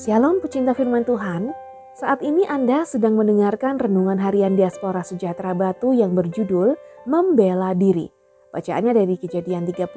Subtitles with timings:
[0.00, 1.52] Shalom pecinta firman Tuhan,
[1.92, 6.72] saat ini Anda sedang mendengarkan renungan harian Diaspora Sejahtera Batu yang berjudul
[7.04, 8.08] Membela Diri.
[8.48, 9.92] Bacaannya dari kejadian 31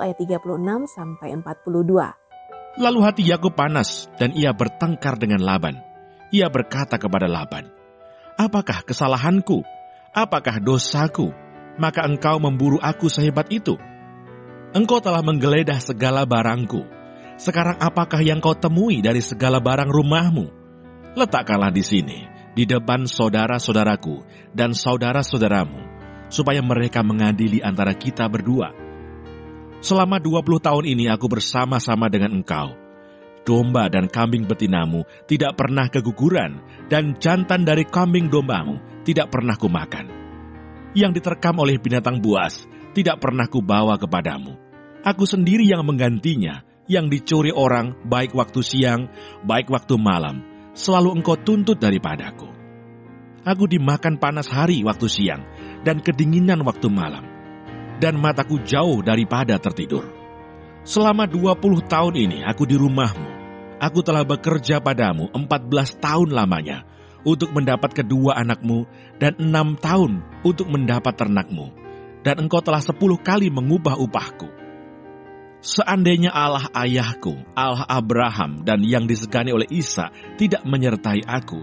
[0.00, 0.40] ayat 36
[0.88, 2.80] sampai 42.
[2.80, 5.76] Lalu hati Yakub panas dan ia bertengkar dengan Laban.
[6.32, 7.68] Ia berkata kepada Laban,
[8.40, 9.60] Apakah kesalahanku?
[10.16, 11.28] Apakah dosaku?
[11.76, 13.76] Maka engkau memburu aku sehebat itu.
[14.72, 17.01] Engkau telah menggeledah segala barangku.
[17.40, 20.46] Sekarang apakah yang kau temui dari segala barang rumahmu?
[21.12, 22.18] Letakkanlah di sini,
[22.52, 25.80] di depan saudara-saudaraku dan saudara-saudaramu,
[26.32, 28.72] supaya mereka mengadili antara kita berdua.
[29.82, 32.78] Selama 20 tahun ini aku bersama-sama dengan engkau.
[33.42, 40.06] Domba dan kambing betinamu tidak pernah keguguran, dan jantan dari kambing dombamu tidak pernah kumakan.
[40.94, 42.62] Yang diterkam oleh binatang buas
[42.94, 44.54] tidak pernah kubawa kepadamu.
[45.02, 49.06] Aku sendiri yang menggantinya, yang dicuri orang baik waktu siang,
[49.46, 50.42] baik waktu malam,
[50.74, 52.48] selalu engkau tuntut daripadaku.
[53.42, 55.42] Aku dimakan panas hari waktu siang,
[55.82, 57.26] dan kedinginan waktu malam,
[57.98, 60.06] dan mataku jauh daripada tertidur.
[60.82, 63.28] Selama 20 tahun ini aku di rumahmu,
[63.82, 66.86] aku telah bekerja padamu 14 tahun lamanya,
[67.22, 68.86] untuk mendapat kedua anakmu,
[69.18, 71.70] dan enam tahun untuk mendapat ternakmu,
[72.22, 74.61] dan engkau telah sepuluh kali mengubah upahku.
[75.62, 81.62] Seandainya Allah ayahku, Allah Abraham, dan yang disegani oleh Isa tidak menyertai aku,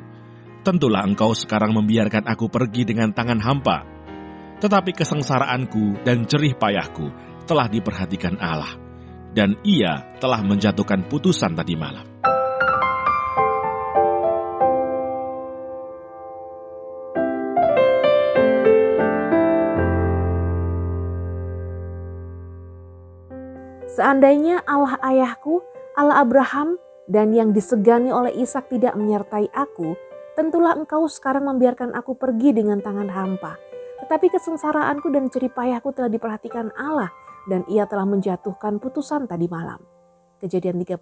[0.64, 3.84] tentulah engkau sekarang membiarkan aku pergi dengan tangan hampa.
[4.64, 7.12] Tetapi kesengsaraanku dan jerih payahku
[7.44, 8.72] telah diperhatikan Allah,
[9.36, 12.08] dan ia telah menjatuhkan putusan tadi malam.
[24.00, 25.60] Seandainya Allah ayahku,
[26.00, 26.80] Allah Abraham,
[27.12, 29.92] dan yang disegani oleh Ishak tidak menyertai aku,
[30.40, 33.60] tentulah engkau sekarang membiarkan aku pergi dengan tangan hampa.
[34.00, 37.12] Tetapi kesengsaraanku dan ceripayahku telah diperhatikan Allah,
[37.52, 39.84] dan ia telah menjatuhkan putusan tadi malam.
[40.40, 40.96] Kejadian 31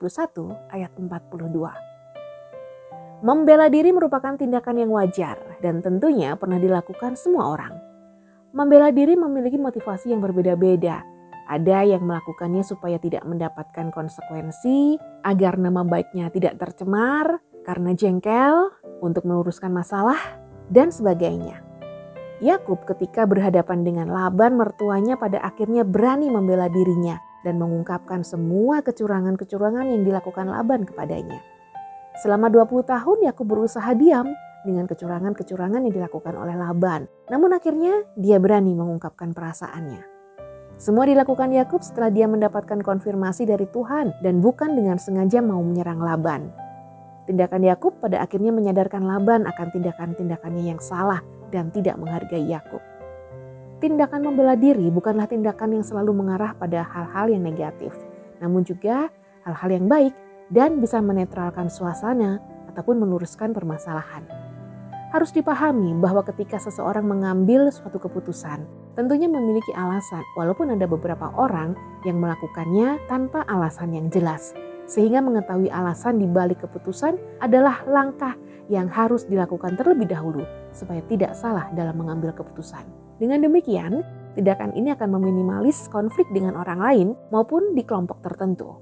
[0.73, 3.21] ayat 42.
[3.21, 7.77] Membela diri merupakan tindakan yang wajar dan tentunya pernah dilakukan semua orang.
[8.57, 11.16] Membela diri memiliki motivasi yang berbeda-beda,
[11.47, 19.23] ada yang melakukannya supaya tidak mendapatkan konsekuensi, agar nama baiknya tidak tercemar, karena jengkel, untuk
[19.23, 20.19] meluruskan masalah,
[20.67, 21.63] dan sebagainya.
[22.37, 29.89] Yakub ketika berhadapan dengan Laban mertuanya pada akhirnya berani membela dirinya dan mengungkapkan semua kecurangan-kecurangan
[29.89, 31.41] yang dilakukan Laban kepadanya.
[32.21, 34.29] Selama 20 tahun Yakub berusaha diam
[34.65, 37.09] dengan kecurangan-kecurangan yang dilakukan oleh Laban.
[37.29, 40.16] Namun akhirnya dia berani mengungkapkan perasaannya.
[40.77, 45.97] Semua dilakukan Yakub setelah dia mendapatkan konfirmasi dari Tuhan dan bukan dengan sengaja mau menyerang
[45.97, 46.53] Laban.
[47.25, 52.79] Tindakan Yakub pada akhirnya menyadarkan Laban akan tindakan-tindakannya yang salah dan tidak menghargai Yakub.
[53.81, 57.97] Tindakan membela diri bukanlah tindakan yang selalu mengarah pada hal-hal yang negatif,
[58.37, 59.09] namun juga
[59.49, 60.13] hal-hal yang baik
[60.53, 62.37] dan bisa menetralkan suasana
[62.69, 64.46] ataupun meluruskan permasalahan.
[65.07, 71.79] Harus dipahami bahwa ketika seseorang mengambil suatu keputusan, tentunya memiliki alasan, walaupun ada beberapa orang
[72.03, 74.51] yang melakukannya tanpa alasan yang jelas.
[74.83, 78.35] Sehingga mengetahui alasan di balik keputusan adalah langkah
[78.67, 80.43] yang harus dilakukan terlebih dahulu
[80.75, 82.83] supaya tidak salah dalam mengambil keputusan.
[83.15, 84.03] Dengan demikian,
[84.35, 88.75] tindakan ini akan meminimalis konflik dengan orang lain maupun di kelompok tertentu.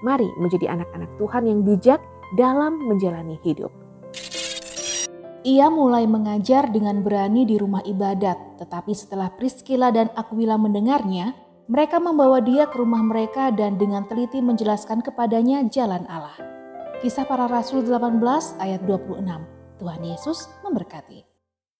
[0.00, 2.00] Mari menjadi anak-anak Tuhan yang bijak
[2.40, 3.85] dalam menjalani hidup.
[5.46, 11.38] Ia mulai mengajar dengan berani di rumah ibadat, tetapi setelah Priscilla dan Aquila mendengarnya,
[11.70, 16.34] mereka membawa dia ke rumah mereka dan dengan teliti menjelaskan kepadanya jalan Allah.
[16.98, 19.22] Kisah para Rasul 18 ayat 26.
[19.78, 21.35] Tuhan Yesus memberkati.